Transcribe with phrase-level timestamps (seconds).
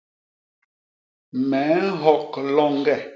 [1.49, 1.61] Me
[1.99, 2.95] nhok loñge.